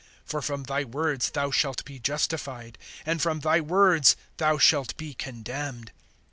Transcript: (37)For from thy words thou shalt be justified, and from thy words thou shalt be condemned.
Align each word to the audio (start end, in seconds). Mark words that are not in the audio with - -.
(37)For 0.27 0.43
from 0.43 0.63
thy 0.63 0.83
words 0.83 1.29
thou 1.29 1.51
shalt 1.51 1.85
be 1.85 1.99
justified, 1.99 2.79
and 3.05 3.21
from 3.21 3.41
thy 3.41 3.61
words 3.61 4.15
thou 4.37 4.57
shalt 4.57 4.97
be 4.97 5.13
condemned. 5.13 5.91